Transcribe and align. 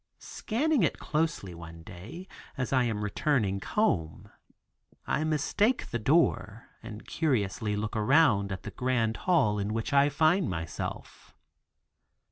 Scanning 0.17 0.81
it 0.81 0.97
closely 0.97 1.53
one 1.53 1.83
day, 1.83 2.27
as 2.57 2.73
I 2.73 2.85
am 2.85 3.03
returning 3.03 3.61
home, 3.61 4.31
I 5.05 5.23
mistake 5.23 5.91
the 5.91 5.99
door 5.99 6.69
and 6.81 7.05
curiously 7.05 7.75
look 7.75 7.95
around 7.95 8.51
at 8.51 8.63
the 8.63 8.71
grand 8.71 9.17
hall 9.29 9.59
in 9.59 9.75
which 9.75 9.93
I 9.93 10.09
find 10.09 10.49
myself. 10.49 11.35